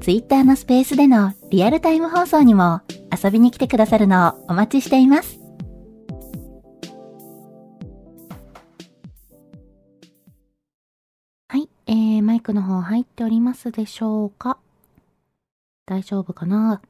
[0.00, 2.80] Twitter のスペースでのリアルタイム放送にも
[3.12, 5.38] 遊びに来てくださるのをお待ちしています。
[11.48, 14.56] はい、えー、マイクの方入っておりますでしょうか？
[15.84, 16.80] 大丈夫かな？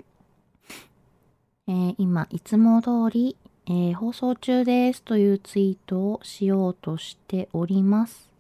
[1.67, 3.37] えー、今、いつも通り、
[3.67, 8.31] えー、放送中ですというツイートをしようとしております。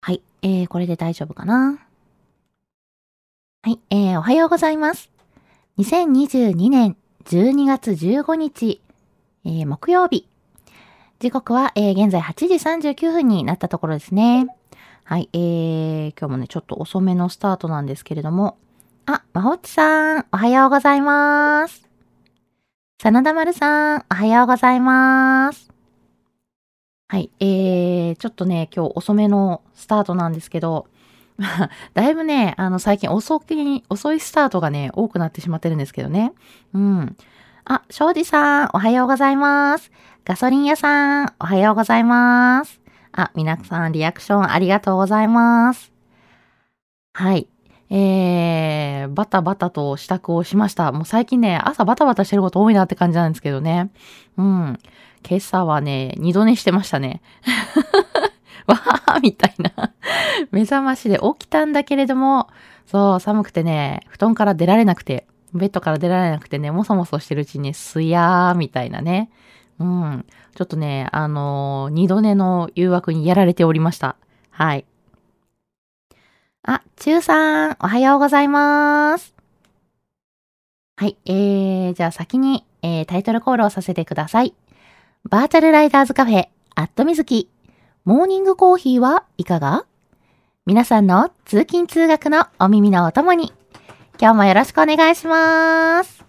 [0.00, 1.80] はい、えー、これで大丈夫かな？
[3.64, 5.08] はい、えー、おはようございます。
[5.78, 6.96] 2022年
[7.26, 8.80] 12月15日、
[9.44, 10.26] えー、木曜日。
[11.20, 12.54] 時刻は、えー、現在8時
[12.90, 14.48] 39分になったところですね。
[15.04, 18.58] はい、えー、今日もね、ちょっと遅めのスタートなんですけれども。
[19.06, 21.88] あ、まほっちさん、おはようございます。
[23.00, 25.70] 真田丸さん、おはようございます。
[27.06, 30.88] はい、えー、ちょっとね、今日遅めのスタートなんですけど、
[31.94, 36.32] だいぶね、あの、最近遅き、遅いスタートがね、多くなってしまってるんですけどね。
[36.74, 37.16] うん。
[37.64, 39.90] あ、庄司さん、おはようございます。
[40.24, 42.80] ガソリン屋さん、おはようございます。
[43.12, 45.92] あ、皆さん、リアクションありがとうございます。
[47.12, 47.48] はい。
[47.90, 50.92] えー、バタバタと支度をしました。
[50.92, 53.90] もう最近ね、朝バタバタしてること多いなって感じなんですけどね。
[54.38, 54.78] うん。
[55.28, 57.20] 今朝はね、二度寝してましたね。
[58.66, 59.92] わーみたいな
[60.50, 62.48] 目覚ましで起きたんだけれども、
[62.86, 69.30] そう、寒くてね、布団から出られなくて、ベッドから出られなくてね、もそもそしてるうちにすやーみたいなね。
[69.78, 70.24] うん。
[70.54, 74.16] ちょっとね、あのー、二度寝の誘惑にやられておりました。
[74.50, 74.84] はい。
[76.62, 79.34] あ、ちゅうさん、おはようございます。
[80.96, 84.54] はい、えー、じゃあ先に、えー、タイトルコールをさせてください。
[85.28, 87.51] バーチャルライダーズカフェ、アットみずき。
[88.04, 89.86] モーニングコーヒーはいかが？
[90.66, 93.52] 皆さんの通勤通学のお耳のお供に、
[94.20, 96.24] 今日もよろしくお願いします。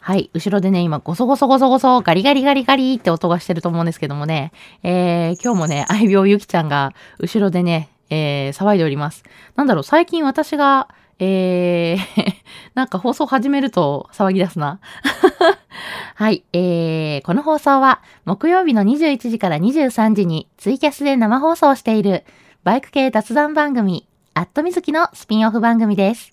[0.00, 0.28] はい。
[0.34, 4.50] 後ろでね、今、ゴソゴソゴソゴソ、ガリガリガリガリって音がしてると思うんですけどもね、
[4.82, 9.22] えー、今日もね、愛病ゆきちゃんが後ろでね、えー、騒いでおります。
[9.54, 10.88] なんだろう、最近私が、
[11.22, 12.34] えー、
[12.74, 14.80] なんか放送始めると騒ぎ出すな。
[16.16, 22.24] はい、えー、この放送は木曜日の21時から23時にツイキャスで生放送している
[22.64, 26.32] バイク系雑談番組、アットみずきのスピンオフ番組です。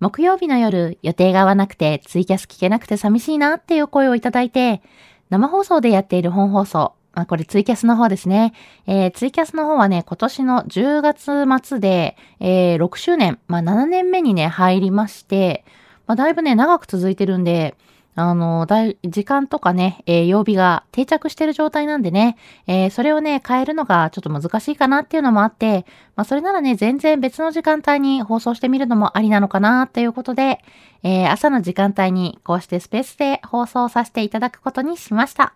[0.00, 4.82] 木曜日の夜、予定が合わなくてツイキャス聞けなくて寂しいなっていう声をいただいて、
[5.30, 8.52] 生放送でやっている本放送、あ、これツイキャスの方ですね。
[8.86, 15.64] えー、ツイキャスの方はね、今年の10月末で、えー、6周年、まあ7年目にね、入りまして、
[16.06, 17.76] まあだいぶね、長く続いてるんで、
[18.20, 22.36] あの、だい、時間とかね、えー、曜日が定着してる状態なんでね、
[22.66, 25.86] えー、それをね、変えるのがちょっと難しいかなっていうのもあって、
[26.16, 30.58] まあ、それならね、全然別の時間帯に放送してみるのもありなのかなっていうことで、
[31.04, 35.54] えー、朝の時間帯にこうしてスペースで放送させていただくことにしました。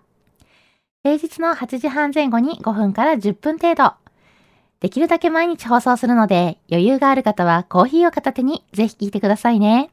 [1.05, 3.95] 平日の8時半前後に5分から10分程度。
[4.79, 9.91] できるだけ毎日放送するので、余裕がある方はコーヒーを片手にぜひ聞いてくださいね。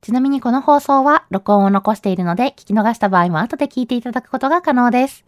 [0.00, 5.24] ちなみにこの放送は録音を残しているので、聞き逃した場合も後で聞いていただくことが可能です。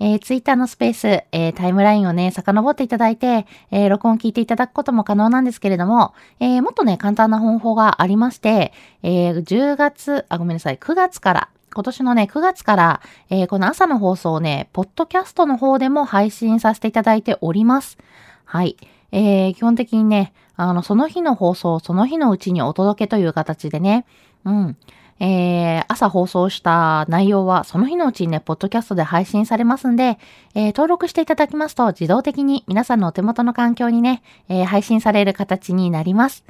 [0.00, 17.98] えー、ツイッターのスペース、えー、タイムラインをね、遡っていただいて、えー、録音を聞いていただくことも可能なんですけれども、えー、もっとね、簡単な方法がありまして、えー、10月、あ、ごめんなさい、9月から、今年のね、9月から、えー、この朝の放送をね、ポッドキャストの方でも配信させていただいております。
[18.44, 18.76] はい。
[19.10, 24.04] えー、基本的にね、あの、その日の放送、その日のうちにお届けという形でね、
[24.44, 24.76] うん。
[25.24, 30.18] えー、朝放送した内容はその日のうちにね、ポッドキャストで配信されますんで、
[30.56, 36.44] えー、登録していただきますと自動的に皆さんのお手元の環境にね、えー、配信される形になります。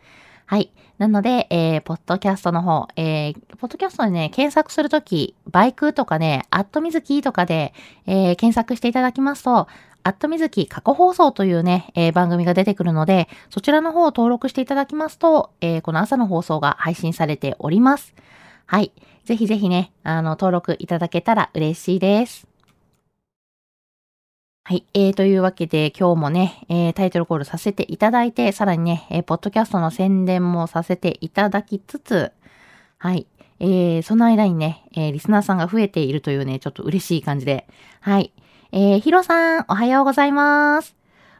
[0.52, 0.70] はい。
[0.98, 7.72] なので、えー、ポッドキャストの方、えー、ポッドキャストでね、検索するとき、バイクとかね、アットミズキとかで、
[8.04, 9.66] えー、検索していただきますと、
[10.02, 18.14] アットミズキ過去放送というね、えー、番組が出てくるので、そちらの方を登録していただきますと、えー、この朝の放送が配信されております。
[18.66, 18.92] はい。
[19.24, 22.51] ぜひぜひね、あの、登録いただけたら嬉しいです。
[24.64, 24.84] はい。
[24.94, 32.30] えー、というわけで、今日もね、えー、タイトルコールさせていただいて、さらにね、えー、ポッドキャストの宣伝もさせていただきつつ、
[32.98, 33.26] はい。
[33.58, 37.66] えー、その間にね、えー、リスナーさんが増えているというね、ちょっと嬉しい感じで、
[38.00, 38.32] はい。
[38.70, 40.94] えー、ヒロさん、おはようございます。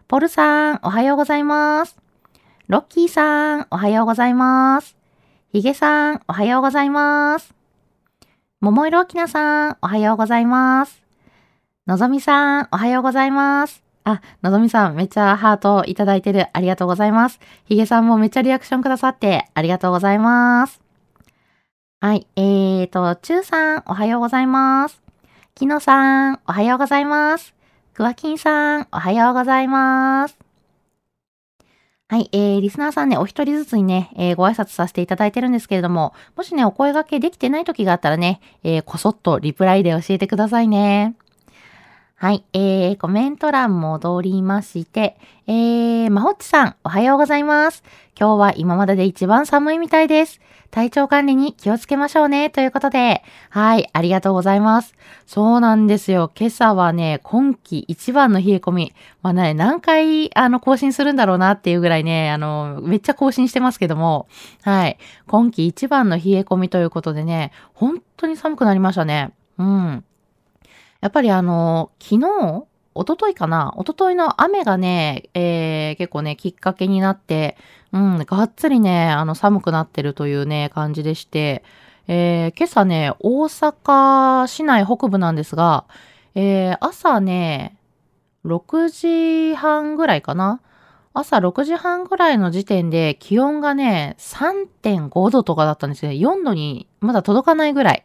[0.09, 1.97] ポルさん、おはようございます。
[2.67, 4.97] ロッキーさん、おはようございます。
[5.53, 7.55] ヒゲさん、おはようございます。
[8.61, 11.02] 桃色きなさん、おはようございます。
[11.85, 13.83] のぞみさん、おはようございます。
[14.05, 16.47] あ、のぞみさん、めっちゃハートいただいてる。
[16.53, 17.41] ありがとうございます。
[17.65, 20.81] ひげさんもめっちゃリアクションくださって、ありがとうございます。
[22.01, 25.03] はい、えーと、ちゅうさん、おはようございます。
[25.57, 27.53] きのさん、おはようございます。
[27.95, 30.39] くわきんさん、おはようございます。
[32.09, 41.17] はい、えー、リスナーさんね、お一人ずつにね、えー、ご挨拶させていただいてるんですけれども、もしね、お声掛けできてない時があったらね、えー、こそっとリプライで教えてくださいね。
[42.23, 47.83] はい、えー、コメント欄戻りまして、えー、まほっちさん、おはようございます。
[48.17, 50.41] 今日は今までで一番寒いみたいです。
[50.71, 54.95] 体調管理に気をつけましょうね、ということで、はい、ありがとうございます。
[55.27, 56.31] そうなんですよ。
[56.39, 58.95] 今朝はね、今季一番の冷え込み。
[59.23, 64.29] まあね、何回、あの、更新するんだろうなっていうぐらいね、あの、めっちゃ更新してますけども、
[64.63, 64.97] はい、
[65.27, 69.33] 今季一番の冷え込みということでね、本当に寒くなりましたね。
[69.59, 70.05] うん。
[71.03, 72.65] やっぱりあの、昨日、
[72.95, 73.75] おとといかな？
[73.77, 77.57] おとといの雨がね、えー、結構ね、きっかけになって、
[77.93, 81.65] うん、がっつりね、あの、寒くなってるというね、感じでして、
[82.07, 85.87] えー、今朝ね、大阪市内北部なんですが、
[86.35, 87.77] えー、朝ね、
[88.45, 88.89] 6
[89.51, 90.61] 時半ぐらいかな？
[91.15, 96.13] 朝6時半ぐらいの時点で気温がね、3.5度とかだったんですよ。
[96.13, 98.05] 4度にまだ届かないぐらい。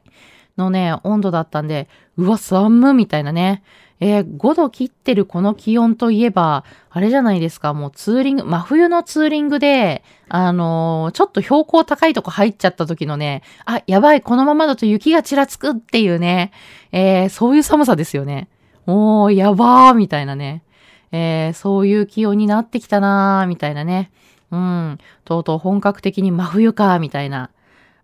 [0.58, 1.88] のね、温度だったんで、
[2.18, 3.64] うわ、寒みたいなね。
[4.00, 16.52] えー、5度切ってるこの気温といえば、あれじゃないですか、もうツーリング、真冬のツーリングで、あのー、ちょっと標高高いとこ入っちゃった時のね、あ、やばい、このままだと雪がちらつくっていうね、
[16.92, 18.50] えー、そういう寒さですよね。
[18.86, 20.64] もう、やばー、みたいなね。
[21.12, 24.12] えー、そういう気温になってきたなー、みたいなね。
[24.52, 24.98] うん。
[25.26, 27.50] とうとう本格的に真冬か、みたいな。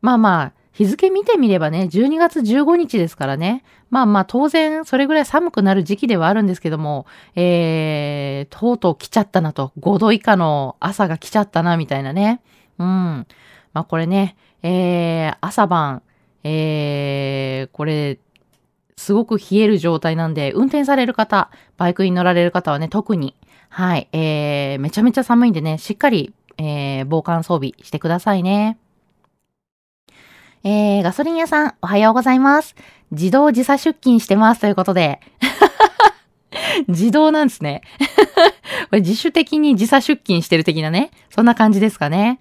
[0.01, 3.63] まあまあ、日付見てみればね、12月15日ですからね。
[3.91, 7.05] まあまあ当然それぐらい寒くなる時期ではあるんですけども、
[7.35, 9.71] えー、とうとう来ちゃったなと。
[9.79, 12.41] 5度以下の朝が来ちゃったな、みたいなね。
[12.79, 12.85] うん。
[13.73, 16.01] まあこれね、えー、朝晩、
[16.43, 18.17] えー、これ、
[18.97, 23.35] すごく冷える状態なんで、運転される方、バイクに乗られる方はね、特に、
[23.69, 28.77] はい、えー、めちゃめちゃ寒いんでね、しっかり、えー、防寒装備してくださいね。
[30.65, 32.73] えー、ガソリン屋さん、おはようございます。
[33.11, 35.19] 自動自差出勤してますということで。
[36.87, 37.81] 自動なんですね。
[38.89, 41.11] これ自主的に時差出勤してる的なね。
[41.29, 42.39] そんな感じですかね。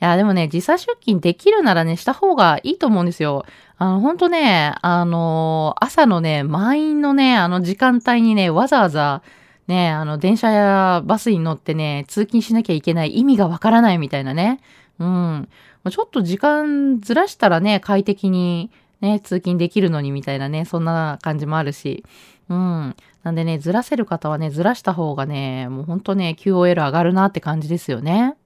[0.00, 3.44] いや、でもね、時差出勤できるならね、した方がいいと思うんですよ。
[3.76, 9.22] あの、ほんとね、あの、朝のね、満員のね、あの時間帯にね、わざわざ、
[9.66, 14.60] ね、あの、電車やバスに乗ってね、通勤しなきゃいけない意味がわからないみたいなね。
[15.00, 15.48] うん。
[15.90, 22.04] ちょっと時間ずらしたらね、快適にね、通勤できるのにみたいなね、そんな感じもあるし。
[22.48, 22.96] うん。
[23.22, 28.36] なんでね、ずらせる方はね、ずらした方がね、もうほんとね、QOL 上がるなって感じですよね。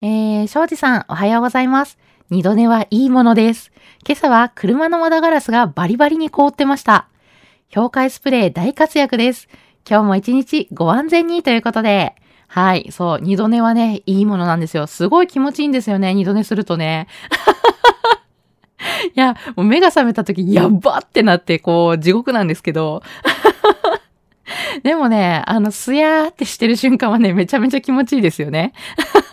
[0.00, 1.98] えー、庄司さん、おはようございます。
[2.30, 3.72] 二度寝はいいものです。
[4.06, 7.08] 今朝は車の窓ガラスがバリバリに凍ってました。
[7.74, 9.48] 氷解スプレー大活躍です。
[9.88, 12.14] 今日も一日ご安全にということで、
[12.48, 12.88] はい。
[12.90, 13.20] そう。
[13.20, 14.86] 二度寝はね、いいものなんですよ。
[14.86, 16.14] すごい気持ちいいんですよね。
[16.14, 17.06] 二度寝するとね。
[19.14, 23.02] いや、もう目が覚めた時、やばってなって、こう、地獄なんですけど。
[24.82, 28.72] でもね、あの、すやーってしてる瞬間はね、めちゃめちゃ気持ちいいですよね。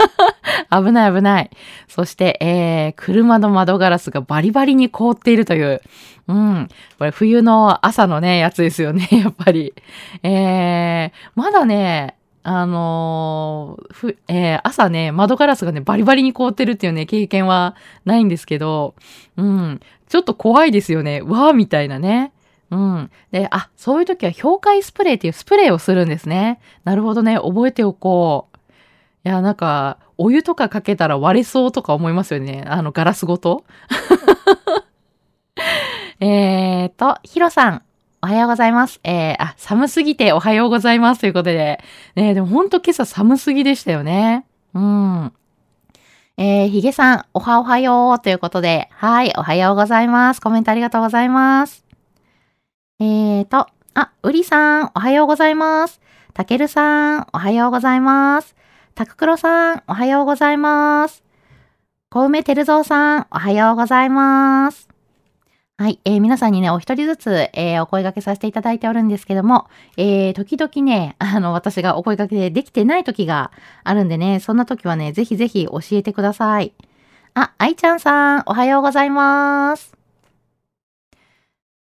[0.70, 1.50] 危ない危ない。
[1.88, 5.82] そして、えー、車の窓ガラスがバリバリに凍っているという。
[6.28, 6.68] うん。
[6.98, 9.74] これ冬の朝のね、やつですよね、やっぱり。
[10.24, 12.16] えー、まだね、
[12.48, 17.76] あのー、ふ、えー、朝ね、窓ガラスがね、バリバリに凍ってるっていうね、経験は
[18.06, 18.94] ないんですけど、
[19.36, 21.24] うん、ちょっと怖いですよね。
[21.24, 22.34] わーみたいなね。
[22.70, 23.12] うん。
[23.32, 26.60] で、あ、そういう時は氷解スプレーっていうスプレーをするんですね。
[26.84, 27.36] なるほどね。
[27.36, 28.58] 覚えておこう。
[29.28, 32.64] いや、なんか、お湯とかかけたら割れそうとか思いますよね。
[32.68, 33.66] あの、ガラスごと。
[36.20, 37.82] えーと、ヒロさん、
[38.26, 39.00] おはようございます。
[39.04, 41.80] えー、あ、寒すぎておはようございますということで。
[42.16, 44.48] ねでもほんと今朝寒すぎでしたよね。
[44.74, 45.32] うん。
[46.36, 48.90] えー、ヒゲさん、おはおはようということで。
[48.94, 50.42] はい、おはようございます。
[50.42, 51.86] コメントありがとうございます。
[53.00, 56.02] えーと、あ、うりさん、おはようございます。
[56.34, 58.56] たけるさん、おはようございます。
[58.96, 61.24] たくくろさん、おはようございます。
[62.10, 64.95] 小梅てるぞうさん、おはようございます。
[65.78, 69.68] はい、えー、皆さんにね、お一人ずつ、えー、お声掛けさせていただいておるんですけども、
[69.98, 73.52] えー、時々ね、あの、私がお声掛けでできてない時が
[73.84, 76.72] あるんでね、そんな時はね、ぜひぜひ教えてください。
[77.34, 79.94] あ、愛ちゃんさん、おはようございます。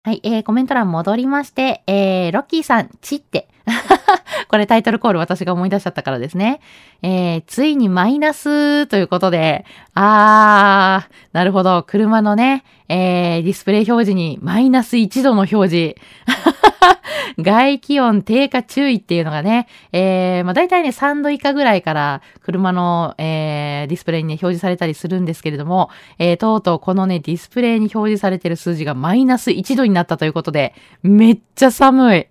[0.04, 3.48] はい、えー、コメント欄戻りまして、えー、ロッキーさん、ちって。
[4.48, 6.60] これタイトルコール私が思い出しちゃったからですね。
[7.02, 11.82] えー、ついにマイナスということで、あー、なるほど。
[11.84, 15.94] 車のね、えー、ディスプレイ表示にマイナス1度の表示。
[17.38, 32.26] 外気温低下注意っていうのがね、えー、まあ大体ね、3度以下ぐらいから車の、えー、ディスプレイにね、表示されたりするんですけれども、えー、とうとうこのね、ディスプレイに表示されてる数字がマイナス1度になったということで、めっちゃ寒い。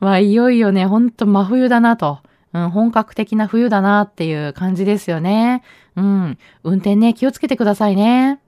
[0.00, 2.20] まあ、いよいよね、ほんと真冬だなと。
[2.52, 5.62] うん、本格的な冬だなっていう感じですよね。
[5.96, 6.38] うん。
[6.64, 8.40] 運転ね、気をつけてくださいね。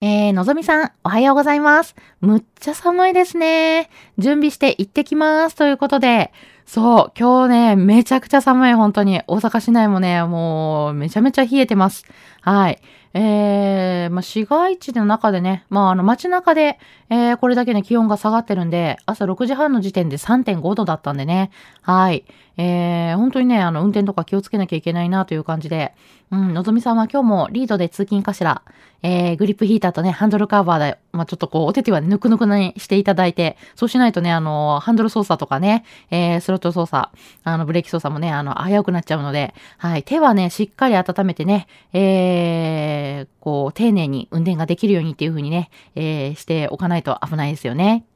[0.00, 1.94] えー、のぞみさん、おはようございます。
[2.20, 3.88] むっちゃ寒いですね。
[4.18, 5.54] 準備して行ってきます。
[5.54, 6.32] ということで、
[6.66, 9.20] そう、今日ね、めちゃくちゃ寒い、本当に。
[9.26, 12.04] 大阪市内もね、もう、めちゃめちゃ冷えてます。
[12.40, 12.80] はい。
[13.14, 16.78] えー、まあ、市街地の中でね、まあ、あの、街中で、
[17.10, 21.50] えー、これだけね、気温が下がってるんで、朝6時半の時点で3.5度だったんでね。
[21.82, 22.24] はい。
[22.56, 25.94] えー、本当にね、あの、運転とか気をつけなきゃいけないなという感じで、
[26.32, 28.62] うん、のぞみさんは今日もリードで通勤かしら、
[29.02, 37.10] えー、グリップヒーターとね、ハンドルカバーで、まあ、ちょっとこう、お手手はぬくぬくにしていただいて、そうしないとね、あの、ハンドル操作とかね、えー、スロット操作、
[37.44, 48.06] あの、ブレーキ操作もね、あの、危うくなっちゃうので、はい、手はね、しっかり温めてね、えー、こう、丁寧に運転ができるようにっていう風にね、えー、しておかないと危ないですよね。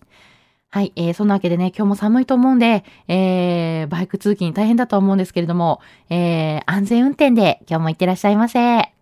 [0.70, 5.80] はい、えー、そんなわけでね、今日も寒いと思うんで、えー、バイク通勤大変だと思うんですけれども、
[6.10, 8.92] えー、安全運転で今日も行ってらっしゃいませ。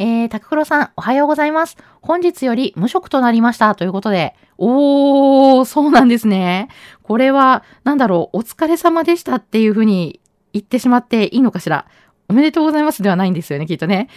[0.00, 1.76] えー、タククロさん、おはようございます。
[2.02, 3.76] 本日より無職となりました。
[3.76, 6.68] ということで、おー、そうなんですね。
[7.04, 10.20] これは、なんだろう、お疲れ様でしたっていうふうに
[10.52, 11.86] 言ってしまっていいのかしら。
[12.28, 14.08] おめでとうございますではないんですよね、きっとね。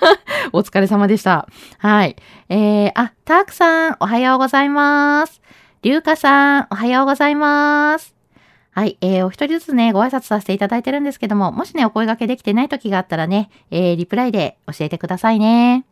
[0.52, 1.48] お疲れ様でした。
[1.78, 2.16] はい。
[2.50, 5.40] えー、あ、タークさん、おはようございます。
[5.82, 8.14] りゅうかさん、おはようございます。
[8.70, 15.84] はい、えー、お一人ずつね、ご挨拶させていただいてるんですけども、もしね、お声掛けできてない時があったらね、えー、リプライで教えてくださいね。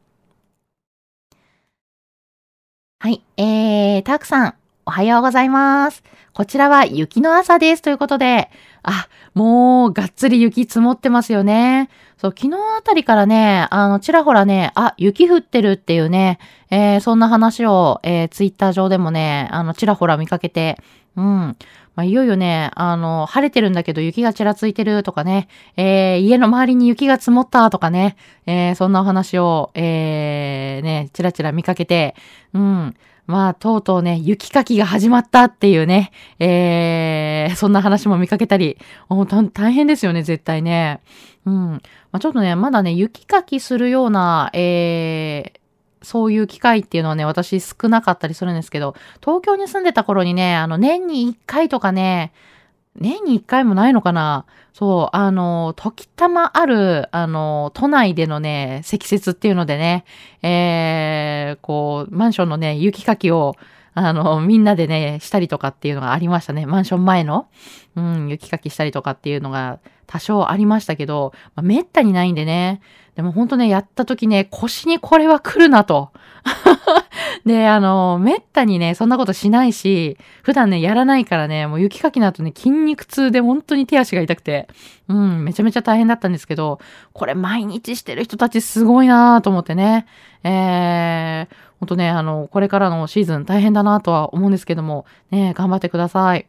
[3.00, 4.54] はい、えー、たくさん、
[4.86, 6.02] おはようございます。
[6.32, 8.50] こちらは雪の朝ですということで、
[8.82, 11.90] あ、もうがっつり雪積もってますよね。
[12.16, 16.38] そう、昨日あたりからね、あの、ちらほらね、あ、雪降ってるっていうね、
[16.70, 20.78] えー、そんな話を、えー、ツイッター上でもね、あの、ちらほら見かけて、
[21.16, 21.24] うん。
[21.94, 32.14] まあ、いよいよね、あの、晴れてるんだけど雪がちらついてるとかね、えー、家の周りに雪が積もったとかね、えー、そんなお話を、えー、ね、ちらちら見かけて、
[32.54, 32.94] うん。
[33.30, 38.76] まあ、とうとうね、雪かきが始まったっていうね、えー、そんな話も見かけたり、
[39.54, 41.00] 大変ですよね、絶対ね。
[41.46, 41.54] うん。
[41.54, 41.80] ま
[42.12, 48.94] あ、ちょっとね、まだね、雪かきするような、えー、そういう機会っていうのはね、私少なかったりするんですけど、
[49.24, 52.32] 東京に住んでた頃にね、あの、年に1回とかね、
[52.96, 54.46] 年に1回もないのかな？
[54.72, 60.04] そう、あの、時たまある、あの、都内でのね、積雪っていうのでね、
[60.42, 63.56] えー、こう、マンションのね、雪かきを、
[63.94, 66.66] あの、みんなでね、したりとかっていうのがありましたね。
[66.66, 67.48] マンション前の、
[67.96, 72.80] うん、雪かきしたりとかっていうのが多少ありましたけど、まあ、めったにないんでね。
[73.16, 76.10] でもほんとね、やった時ね、腰にこれは来るなと。
[77.44, 84.68] で、あの、めったにね、そんなことしないし、普段ね、やらないからね、もう雪かきの後ね、筋肉痛で本当に手足が痛くて、
[85.08, 86.80] うん、めちゃめちゃ大変だったんですけど、
[87.12, 90.06] これ毎日してる人たちすごいなぁと思ってね、
[90.44, 96.46] えー、ほんとね、あの、これからのシーズン大変だなとは思うんですけども、ね、頑張ってください。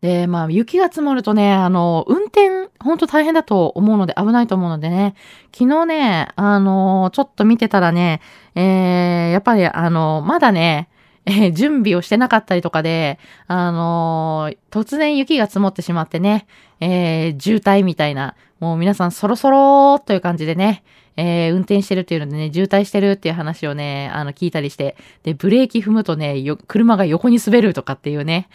[0.00, 5.14] で、まあ、雪が積もるとね、あの、運転、本当大変だと思うので、危ないと思うのでね、
[5.52, 8.20] 昨日ね、あの、ちょっと見てたらね、
[8.54, 10.88] えー、やっぱり、あの、まだね、
[11.26, 13.18] えー、準備をしてなかったりとかで、
[13.48, 16.46] あのー、突然雪が積もってしまってね、
[16.80, 20.84] えー、渋滞みたいな、もう皆さんそろそろという感じでね、
[21.16, 28.48] えー、運転してるっていうのでね、渋滞してるっていう話をね、あの、聞いたりして、で、ブレーキ踏むとね、よ車が横に滑るとかっていうね、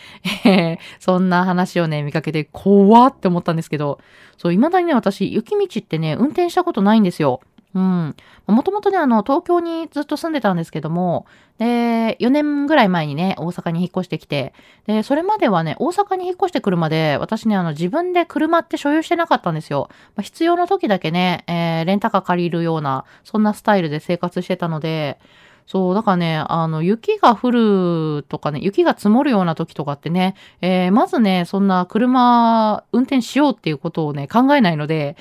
[0.46, 4.00] えー、そんな話をね、見かけて、怖って思ったんですけど、
[4.38, 7.42] そう、未だにね、私、雪道ってね、運転したことないんですよ。
[7.74, 8.16] うん。
[8.48, 11.26] もともとね、あの、東京にずっと住んでたんですけども、
[11.58, 14.54] で、4年ぐらい前にね、大阪に引っ越してきて、
[14.88, 19.88] で、それまではね、大阪に引っ越してくるまで、私ね、あの、自分で車って所有してなかったんですよ。
[20.16, 25.18] まあ、必要な時だけね、えー、レンタカー借りるような、そんなスタイルで生活してたので、
[25.66, 35.16] そう、だからね、あの、雪が降るとかね、雪が積もるような時とかってね、えー、まずね、そんな車運転しようっていうことをね、考えないので、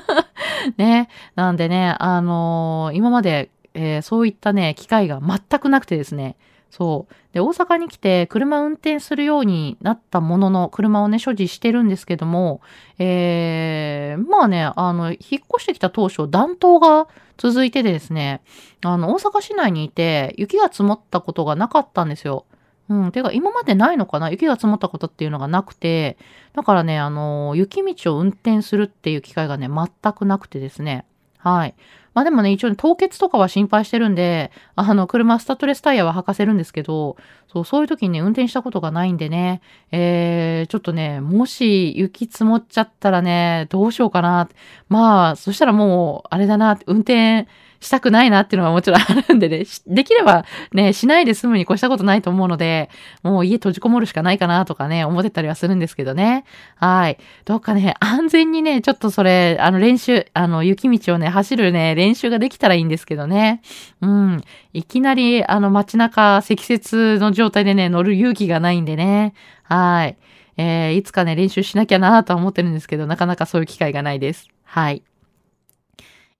[0.78, 6.36] ね、なんでね、あのー、今まで、えー、そういったね、機会が全くなくてですね、
[6.70, 7.14] そう。
[7.32, 12.60] で、大阪に来て車運転するようになったものの、車をね、所持してるんですけども、
[12.98, 17.08] えー、まあね、あの、引っ越してきた当初、暖冬が
[17.38, 18.42] 続いててですね、
[18.84, 22.44] あの、大阪市内にいて、雪が積もったことがなかったんですよ。
[22.88, 23.12] うん。
[23.12, 24.30] てか、今までないのかな？
[24.30, 26.18] 雪が積もったことっていうのがなくて、
[26.54, 31.04] だからね、あの、雪道を運転するっていう機会がね、全くなくてですね。
[31.46, 31.76] はい。
[32.12, 39.60] まあでもね、一応、凍結とかは心配してるんで、あの、車スタッドレスタイヤは履かせるんですけど、そう、そういう時にね、運転したことがないんでね、
[39.92, 44.48] えー、ちょっとね、もし雪積もっちゃったらね、どうしようかな。
[44.88, 47.46] まあ、そしたらもう、あれだな、運転、
[47.86, 52.90] したくないなっていうのはもちろんあるんでね、できればね、しないで済むに越したことないと思うので、
[53.22, 56.44] もう家閉じこもるしかないかなとかね、思ってたりはするんですけどね。
[56.74, 57.18] はい。
[57.44, 63.62] どっかね、安全にね、ちょっとそれ、あの練習、あの雪道をね、走るね、練習ができたらいいんですけどね。
[64.00, 64.42] うん。
[64.72, 69.32] いきなり、あの街中、積雪の状態でね、乗る勇気がないんでね。
[69.62, 70.16] はい。
[70.56, 74.48] えー、いつかね、練習しなきゃなとは思ってるんですけど、なかなかそういう機会がないです。
[74.64, 75.02] はい。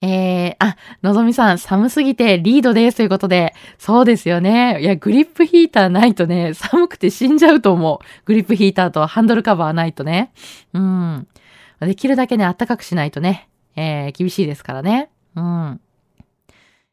[0.02, 4.80] えー、あ、のぞみさん、寒すぎてリードですということで、そうですよね。
[4.80, 8.04] いや、グリップヒーターないとね、寒くて死んじゃうと思う。
[8.26, 10.32] グリップヒーターとハンドルカバーないとね。
[10.74, 11.26] うん。
[11.80, 15.10] できるだけね、暖かくしないとね、えー、厳しいですからね。
[15.34, 15.80] うん。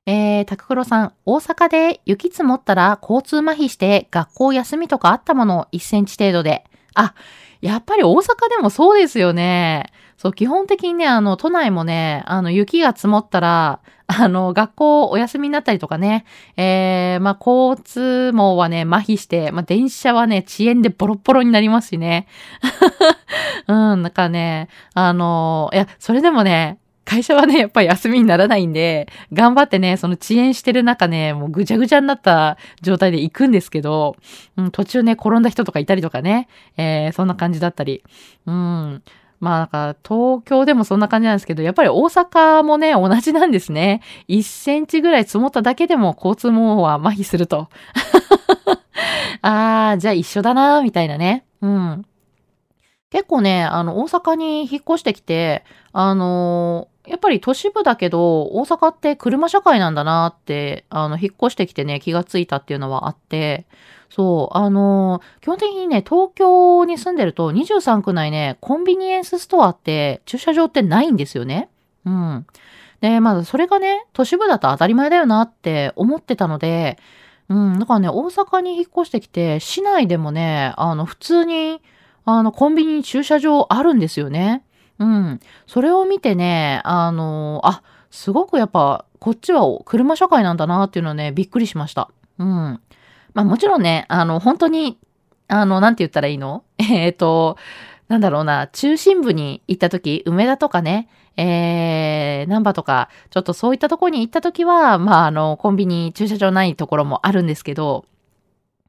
[0.05, 6.65] えー、タククロさん、大阪で雪積もったら交通麻痺して学校休みとかあったもの1センチ程度で。
[6.93, 7.15] あ、
[7.61, 9.85] やっぱり大阪でもそうですよね。
[10.23, 16.23] そう、基本的にね、あの、都内もね、あの、雪が積もったら、あの、学校お休みになったりとかね、
[16.55, 22.27] えー、まあ、交通網はね、麻痺して、まあ、電車はね、遅延でボロボロになりますしね。
[23.67, 34.15] うん、なんかね、あの、いや、それでもね、会社はね、やっぱり休みにならないんで、頑張ってね、その遅延してる中ね、もうぐちゃぐちゃになった状態で行くんですけど、
[34.55, 38.05] うん、途中ね、転んだ人とかいたりとかね、えー、そんな感じだったり、
[38.45, 39.03] うん、
[39.39, 44.01] まあなんか東京でもそんな感じなんですけど、やっぱり大阪もね、同じなんですね。
[44.29, 47.69] 1センチぐらい積もっただけでも交通網は麻痺すると。
[49.41, 51.45] ああ、じゃあ一緒だな、みたいなね。
[51.61, 52.05] うん。
[53.09, 63.67] 結構ね、あの、大阪に引っ越してきて、あのー、やっぱり都市部だけど、大阪って車社会なんだなって、あの、引っ越してきてね、気がついたっていうのはあって、
[64.13, 71.67] そう、あのー、基本的にね、東京に住んでると23区内ね、コンビニエンスストアって駐車場ってないんですよね。
[72.05, 72.45] うん。
[73.01, 76.99] で、まずそれがね、都市部だと当たり前だよなって思ってたので、
[77.49, 81.81] うん、だからね、大阪に引っ越してきて、市内でもね、あの、普通に、
[82.23, 84.63] あの、コンビニに駐車場あるんですよね。
[84.99, 85.39] うん。
[85.65, 92.11] それを見てね、あのあ、すごくやっぱ、こっちは車社会なんだなっていうのはね、びっくりしました。
[92.37, 92.79] うん。
[93.33, 94.99] まあもちろんね、あの、本当に、
[95.47, 96.63] あの、なんて言ったらいいの？
[96.77, 97.57] えっ、ー、と、
[98.07, 108.05] なんだろうな、中心部に行った時、梅田とかね、えー、ナンバーとか、ちょっとそういったとこに行った時は、まあ、あの、コンビニ、駐車場ないところもあるんですけど、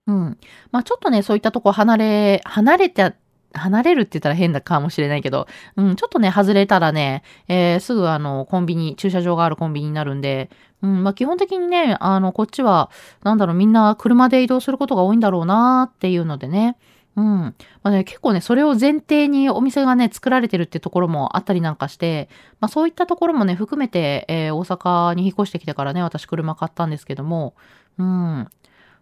[0.07, 0.39] うん。
[0.71, 3.15] まあ、ちょっとね、そういったとこ離れ、離れて、
[3.55, 10.51] 離れるって言ったら変だかもしれないけど、うん、ちょっとね、外れたらね、えー、すぐあの、コンビニ、駐車場があるコンビニになるんで、
[10.85, 12.91] うん、まあ基本的にね、あの、こっちは、
[13.23, 16.77] なんだろう、みんな車で移動することが多いんだろうなっていうのでね、
[17.17, 17.25] うん。
[17.25, 22.29] まあね、結構ね、それを前提にお店がね、作られてるってところもあったりなんかして、
[22.61, 27.55] まあそういったところもね、含めて、えー、大阪に引っ越してきてからね、私車買ったんですけども、
[27.99, 28.49] うん。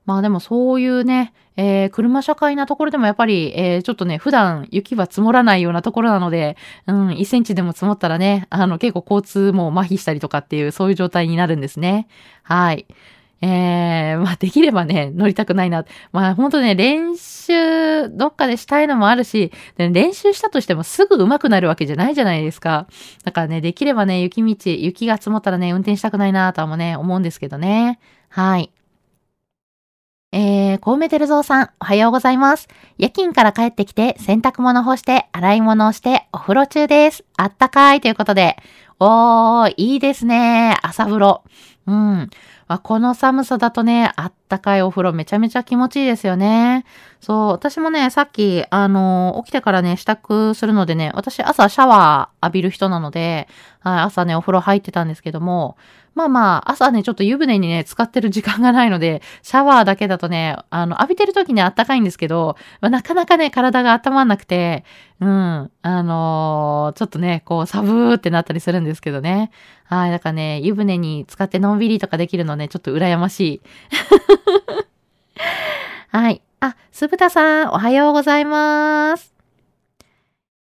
[0.05, 12.09] まあでもそういうね、えー、車社会なところでもやっぱり、えー、ちょっとね、普段雪は積もらないようなところなので、うん、1センチでも積もったらね、あの、結構交通も麻痺したりとかっていう、そういう状態になるんですね。
[12.43, 12.87] はい。
[13.45, 15.85] えー、まあできればね、乗りたくないな。
[16.12, 22.87] まあ本当ね、練習どっかでしたいのもあるし、練習したとしてもすぐ上手くなるわけじゃないじゃないですか。
[23.25, 27.99] だからね、できればね、雪道、雪が積もったらね、運転したくないなとはもね、思うんですけどね。
[28.29, 28.71] はい。
[30.35, 32.66] えー、コウメテルゾウさん、おはようございます。
[32.97, 37.23] 夜勤から帰ってきて、洗濯物干して、洗い物をして、お風呂中です。
[37.37, 38.57] あったかいということで。
[38.99, 40.79] おー、いいですね。
[40.83, 41.42] 朝風呂。
[41.87, 42.31] うん。
[42.66, 46.87] まあ、この寒さだとね、あったかいお風呂めちゃめちゃ気持ちいいですよね。
[47.21, 53.49] そう、私もね、さっき、あの起きてからね、支度するのでね、私朝シャワー浴びる人なので、
[53.83, 55.77] 朝ね、お風呂入ってたんですけども、
[56.14, 64.85] まあまあ、朝ね、ちょっと湯船にね、使ってる時間がないので、シャワーだけだとね、あの、浴びてる時にあったかいんですけど、まあ、なかなかね、体が温まんなくて、
[65.21, 69.51] うん、あのー、ちょっとね、こう、サブーってなったりするんですけどね。
[69.85, 73.61] はい、だからね、湯船に使ってのんびりとかできるのね、ちょっと羨ましい。
[76.11, 76.42] はい。
[76.61, 79.33] あ、すぶたさん、おはようございます。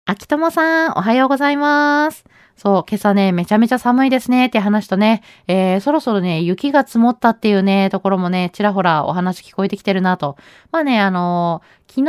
[0.07, 2.25] 秋友さん、おはようございます。
[2.57, 10.37] そう、今朝ね、めちゃめちゃ寒いですねって話とね、えー、そろそろね、雪が積もったっていうね、ところもね、ちらほらお話聞こえてきてるなと。
[10.71, 12.07] まあね、あのー、昨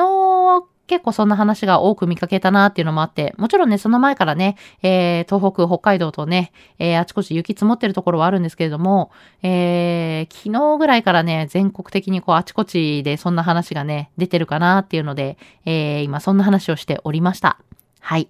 [0.64, 17.58] 日、結構そんな話が多く見かけたなっていうのもあって、もちろんね、その前からね、えー、東北、北海道とね、えー、あちこち雪積もってるところはあるんですけれども、えー、昨日ぐらいからね、全国的にこう、あちこちでそんな話がね、出てるかなっていうので、えー、今そんな話をしておりました。
[18.00, 18.30] はい。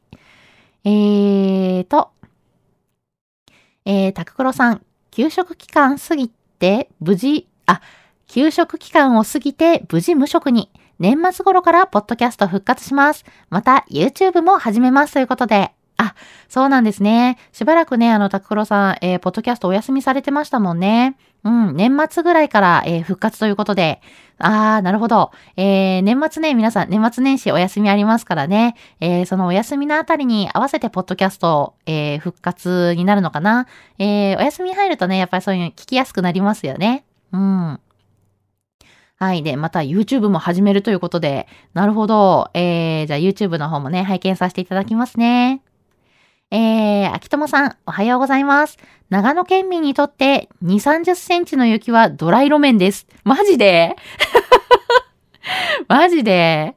[0.88, 2.12] えーと、
[3.86, 7.82] えー、タククロさん、給食期間過ぎて、無事、あ、
[8.28, 10.72] 給食期間を過ぎて無事無職に。
[11.00, 13.26] 年末頃からポッドキャスト復活します。
[13.50, 15.75] また YouTube も始めますということで。
[15.98, 16.14] あ、
[16.50, 17.38] そうなんですね。
[17.52, 21.18] しばらくね、あの、タククロさん、えー、ポッドキャストお休みされてましたもんね。
[21.44, 24.02] うん、年末ぐらいから、えー、復活ということで。
[24.38, 25.32] あー、なるほど。
[25.56, 28.76] えー、年末ね、皆さん、年末年始お休みありますからね。
[29.00, 33.68] えー、そのお休みのあたりに合わせて、ポッドキャスト、えー、復活になるのかな。
[34.00, 37.06] えー、お休み入るとね、やっぱりそういうの聞きやすくなりますよね。
[37.32, 37.80] うん。
[39.18, 39.44] はい。
[39.44, 42.50] で、また YouTube も始めるということで、なるほど。
[42.54, 45.62] えー、じゃあ YouTube の方もね、拝見させていただきますね。
[46.52, 48.78] えー、秋友さん、おはようございます。
[49.10, 53.08] 長野県民にとって2、30センチの雪はドライ路面です。
[53.24, 53.96] マジで？
[55.90, 56.76] マジで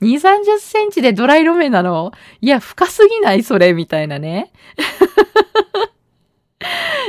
[0.20, 2.12] 30センチでドライ路面なの？
[2.42, 4.52] いや、深すぎないそれ、みたいなね。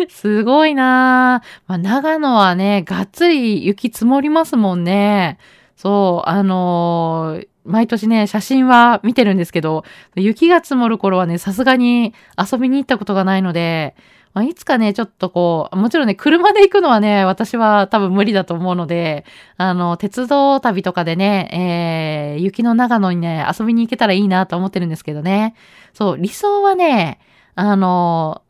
[0.09, 1.47] すごいなぁ。
[1.67, 5.37] まあ、長野はね、がっつり雪積もりますもんね。
[5.75, 9.83] そう、あのー、毎年ね、写真は見てるんですけど、
[10.15, 13.95] 雪が積もる頃はね、さすがに遊びに行ったことがないので、
[14.33, 19.25] まあ、いつかね、ちょっとこう、もちろんね、車で行くのはね、私は多分無理だと思うので、
[19.57, 25.53] あの、鉄道旅とかでね、えー、雪の長野にね、遊びに行けたらいいなと思ってるんですけどね。
[25.93, 27.19] そう、理想はね、
[27.53, 28.41] あの、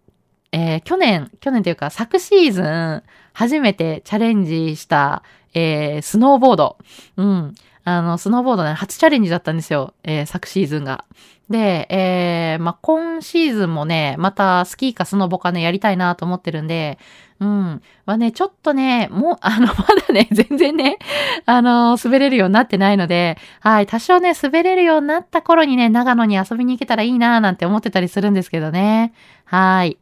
[0.53, 5.23] えー、去年、去年というか昨シーズン、初めてチャレンジした、
[5.53, 6.77] えー、スノーボード。
[7.17, 7.55] うん。
[7.85, 9.93] あの、スノーボードね、初チャレンジだったんですよ。
[10.03, 11.05] えー、昨シーズンが。
[11.49, 16.97] で、えー、まあ、今シーズンもね、またスキーかスノボかね、やりたいなと思ってるんで、
[17.39, 17.81] うん。
[18.05, 19.73] まあね、ちょっとね、もう、 あの、ま
[20.07, 20.97] だね、全然ね、
[21.45, 29.13] あの、滑れるようになってないので、はい、多少ね、滑れるようになった頃にね、長野に遊びに行けたらいいななんて思ってたりするんですけどね。
[29.45, 29.97] はい。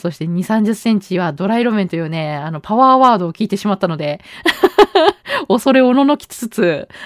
[0.00, 4.20] そして2、30センチはドライ路面というね、あの、パワーワードを聞いてしまったので
[5.46, 6.88] 恐れおののきつつ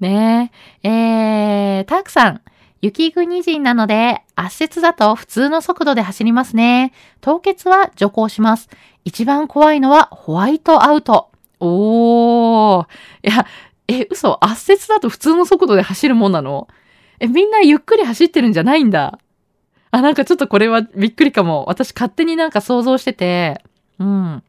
[0.00, 0.50] ね
[0.82, 0.88] え。
[0.88, 2.40] えー、たくさん。
[2.80, 6.92] 雪国人なので、圧雪だと普通の速度で走りますね。
[7.20, 8.68] 凍結は徐行します。
[9.04, 11.30] 一番怖いのはホワイトアウト。
[11.60, 12.86] おー。
[13.22, 13.46] いや、
[13.86, 14.38] え、嘘？
[14.40, 16.66] 圧雪だと普通の速度で走るもんなの？
[17.20, 19.18] え、みんなゆっくり走ってるんじゃないんだ。
[19.92, 21.66] あ、なんかちょっとこれはびっくりかも。
[21.68, 23.62] 私勝手になんか想像してて、
[23.98, 24.42] うん。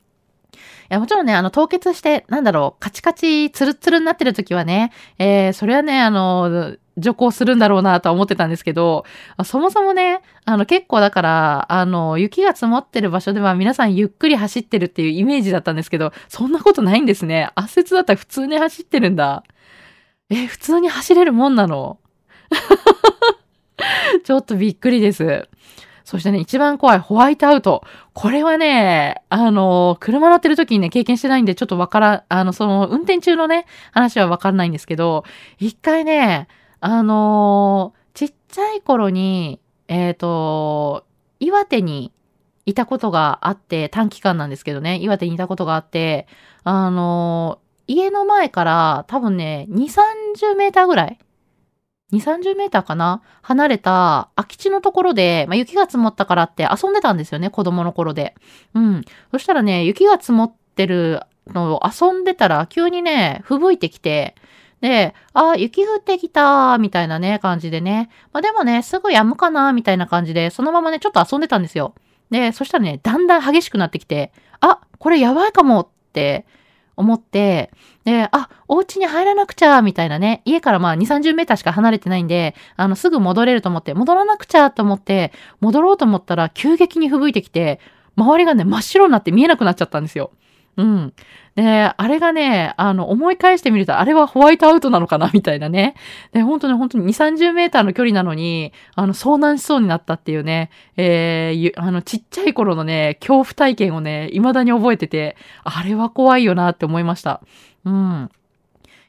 [0.53, 0.57] い
[0.89, 9.03] や、もちろんね、あの、凍結して、なんだろう、カチカチ、ツルツルになってる時はね、えー、それはね、あの、徐行するんだろうなとは思ってたんですけど、
[9.43, 17.49] そもそもね、あの結構だから、あの、雪が積もってる場所では皆さんゆっくり走ってるっていうイメージだったんですけど、そんなことないんですね。
[17.55, 19.43] 圧雪だったら普通に走ってるんだ。
[20.29, 21.97] え、普通に走れるもんなの？
[24.23, 25.47] ちょっとびっくりです。
[26.03, 27.83] そしてね、一番怖いホワイトアウト。
[28.13, 35.23] これはね、あの、車乗ってる時にね、経験してないんで、ちょっとわから、あの、その、運転中のね、話はわかんないんですけど、
[35.59, 36.47] 一回ね、
[36.81, 41.05] あの、ちっちゃい頃に、えっ、ー、と、
[41.39, 42.11] 岩手に、
[42.65, 46.27] いたことがあって、短期間なんですけどね、岩手にいたことがあって、
[46.63, 49.75] あの、家の前から多分ね、2、
[50.43, 51.19] 30メーターぐらい
[52.13, 53.21] 2、30メーターかな？
[53.41, 58.35] 離れた空き地のところで、まあ、雪が積もったからって遊んでたんですよね、子供の頃で。
[58.73, 59.03] うん。
[59.31, 64.35] そしたらね、雪が積もってるのを遊んでたら、急にね、吹雪いてきて、
[64.79, 68.09] で、あ、雪降ってきた、みたいなね、感じでね。
[68.31, 71.95] まあ、でもね、すぐ止むかな、みたいな感じで、そのままね、ちょっと遊んでたんですよ。
[72.29, 76.45] で、そしたらね、だんだん激しくなってきて、あ、これやばいかもって
[76.95, 77.71] 思って、
[78.03, 80.41] で、あ、お家に入らなくちゃ、みたいなね。
[80.45, 87.79] 家からまあ2、30メーターしか離れてないんで、あの、すぐ戻れると思って、戻らなくちゃと思って、戻ろうと思ったら、急激に吹雪いてきて、
[88.15, 90.31] 周りがね、真っ白になって見えなくなっちゃったんですよ。
[90.75, 91.13] うん。
[91.55, 95.93] で、あれがね、あの、思い返してみると、あれはホワイトアウトなのかなみたいなね。
[96.31, 107.41] で、本当に本当に2、30メーターの距離なのに、あの、遭難しそうになったっていうね、えーあの、ちっちゃい頃のね、恐怖体験をね、未だに覚えてて、あれは怖いよなって思いました。
[107.85, 108.29] うん。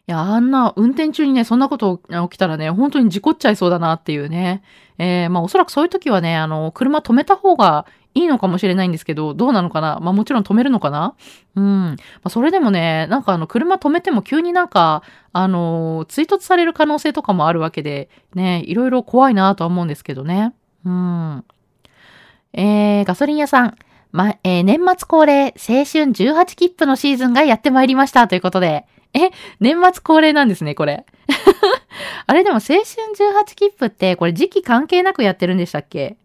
[0.06, 4.62] いや、あんな運転中にね、そんなこと起きたらね、本当に事故っちゃいそうだなっていうね。
[4.98, 9.98] えー、まあおそらくそういう時はね、あの、車止めた方がいいのかもしれないんですけど、どうなのかな？
[10.00, 11.14] まあもちろん止めるのかな？
[11.56, 11.64] うん。
[11.64, 20.54] まあそれでもね、なんかあの、車止めても急になんか、あの、追突される可能性とかもあるわけで、ね、いろいろ怖いなとは思うんですけどね。
[20.84, 21.44] うん。
[22.52, 23.76] えー、ガソリン屋さん。
[24.12, 28.86] ま、えー年末恒例、青春18切符のシーズンがやってまいりましたということで。
[29.12, 31.04] え、年末恒例なんですね、これ。
[32.26, 36.16] あれでも青春18切符って、これ時期関係なくやってるんでしたっけ？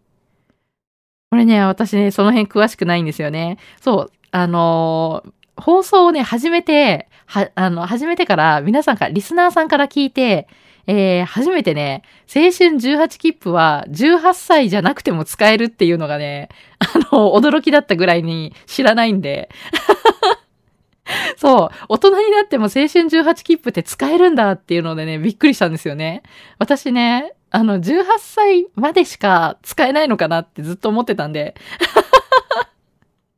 [1.30, 3.58] これね、私ね、その辺詳しくないんですよね。
[3.80, 10.48] そう、あのー放送をね、始めて、は、あの、始めてから、皆さんから、リスナーさんから聞いて、
[10.86, 12.02] えー、初めてね、
[12.34, 19.50] 青春18切符は18歳じゃなくても使えるっていうのがね、あの、驚きだったぐらいに知らないんで。
[21.36, 26.22] そう、大人になっても青春18切符って使えるんだっていうのでね、びっくりしたんですよね。
[26.58, 31.54] 私ね、あの、18歳までしか使えないのかなってずっと思ってたんで。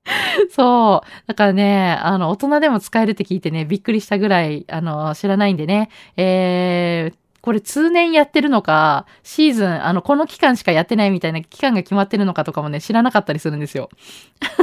[0.50, 1.08] そう。
[1.26, 5.88] だからね、あの、大人でも使えるって聞いてね、びっくりしたぐらい、あの、知らないんでね。
[6.16, 13.88] えー、これ通年やってるのか、シーズン、あの、この期間しかやってないみたいな期間が決まってるのかとかもね、知らなかったりするんですよ。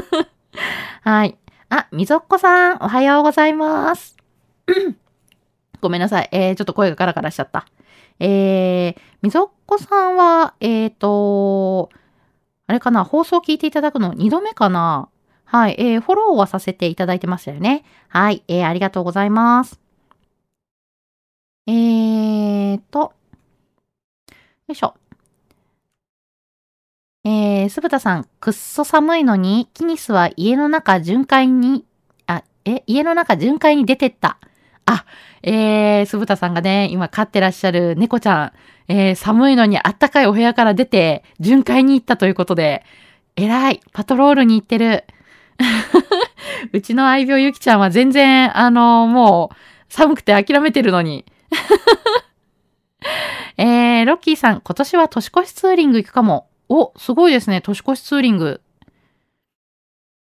[1.04, 1.38] はい。
[1.70, 4.18] あ、みぞっこさん、おはようございます。
[5.82, 6.30] ごめんなさい。
[6.32, 7.68] えー、ちょっと声がガラガラしちゃった。
[8.20, 11.92] えー、みぞっこさんは、えーと、
[12.66, 15.10] あれかな、放送聞いていただくの2度目かな
[15.46, 17.84] はい、えー、フォローはさせていただいてましたよね。
[18.08, 19.80] はい、えー、ありがとうございます。
[21.68, 23.14] えーと、よ
[24.70, 24.96] いしょ。
[27.26, 31.86] えー、すぶたさん、くっそ寒いのに、キニスは家の中巡回に、
[32.28, 34.38] あ、え、家の中巡回に出てった。
[34.86, 35.06] あ、
[35.44, 38.54] えー、すぶたさんがね、今飼ってらっしゃる猫ちゃ
[38.88, 42.86] ん、えー、寒いのにあったかいお部屋から出て、巡回に行ったということで、
[43.36, 45.04] 偉い、パトロールに行ってる。
[46.72, 49.56] うちの愛病ゆきちゃんは全然、あのもう、
[49.90, 51.26] 寒くて諦めてるのに。
[53.58, 56.49] えー、ロッキーさん、今年は年越しツーリング行くかも。
[56.70, 58.62] お、すごいですね、年越しツーリング。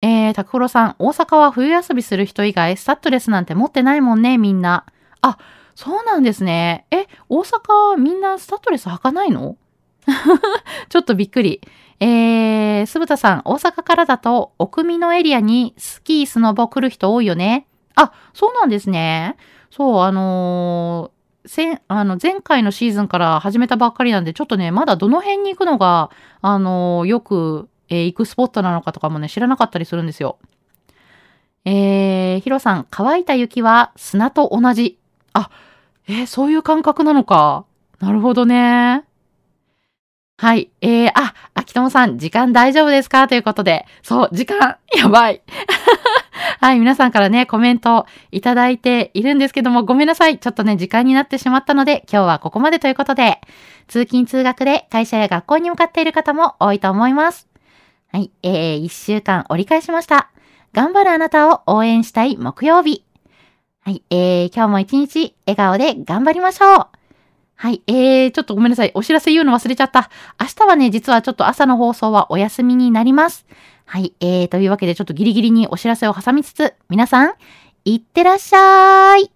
[0.01, 4.85] えー、タクフロさん、大阪は冬遊びする人以外、スタッドレスなんて持ってないもんね、みんな。
[5.21, 5.37] あ、
[5.75, 6.85] そうなんですね。
[6.91, 9.55] え、大阪みんなスタッドレス履かないの？
[10.89, 11.61] ちょっとびっくり。
[12.01, 17.65] えー、すぶたさん、大阪からだと、奥美のエリアにスキー、スノボ来る人多いよね。
[17.95, 19.37] あ、そうなんですね。
[19.71, 21.11] そう、あの
[21.45, 26.09] せあの前回のシーズンから始めたばっかりなんで、ちょっとね、まだどの辺に行くのが、
[26.41, 30.39] あのよく、えー行くスポットなのかとかもね、知らなかったりするんですよ。
[31.65, 34.97] えー、ヒロさん、乾いた雪は砂と同じ。
[35.33, 35.49] あ、
[36.07, 37.65] えーそういう感覚なのか。
[37.99, 39.03] なるほどね。
[40.37, 40.71] はい。
[40.81, 43.27] えー、あ、秋友さん、時間大丈夫ですか？
[43.27, 43.85] ということで。
[44.01, 45.41] そう、時間、やばい。
[46.63, 50.39] はい、皆さんからね、コメントいただいているんですけども、ごめんなさい。
[50.39, 53.41] ちょっとね、時間になってしまったので、今日はここまでということで、
[53.89, 57.49] 通勤通学で会社や学校に向かっている方も多いと思います。
[58.13, 60.31] はい、えー、一週間折り返しました。
[60.71, 63.03] 頑張るあなたを応援したい木曜日。
[63.81, 66.87] はい、えー、今日も一日笑顔で頑張りましょう。
[67.55, 68.91] はい、えー、ちょっとごめんなさい。
[68.93, 70.09] お知らせ言うの忘れちゃった。
[70.39, 73.45] 明日はね、実はちょっと朝の放送はお休みになります。
[73.85, 77.33] はい、えー、というわけでちょっとギリギリにお知らせを挟みつつ、皆さん、
[77.85, 79.32] いってらっしゃい。